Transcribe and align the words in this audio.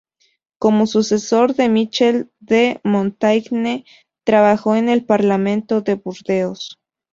Como 0.57 0.87
sucesor 0.87 1.53
de 1.53 1.69
Michel 1.69 2.31
de 2.39 2.81
Montaigne, 2.83 3.85
trabajó 4.23 4.75
en 4.75 4.89
el 4.89 5.05
Parlamento 5.05 5.81
de 5.81 5.93
Burdeos. 5.93 6.79